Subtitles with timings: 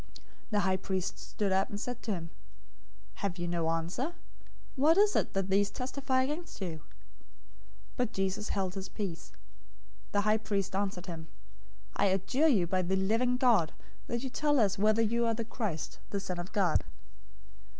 [0.45, 2.31] '"026:062 The high priest stood up, and said to him,
[3.21, 4.15] "Have you no answer?
[4.75, 6.79] What is this that these testify against you?" 026:063
[7.97, 9.31] But Jesus held his peace.
[10.11, 11.27] The high priest answered him,
[11.95, 13.73] "I adjure you by the living God,
[14.07, 16.83] that you tell us whether you are the Christ, the Son of God."